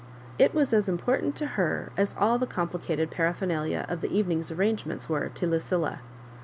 It 0.39 0.55
was 0.55 0.73
as 0.73 0.89
important 0.89 1.35
to 1.35 1.45
her 1.45 1.91
as 1.95 2.15
all 2.17 2.39
the 2.39 2.47
complicated 2.47 3.11
paraphernalia 3.11 3.85
of 3.87 4.01
the 4.01 4.11
evening's 4.11 4.51
arrangements 4.51 5.07
were 5.07 5.29
to 5.29 5.45
LuciUa. 5.45 5.99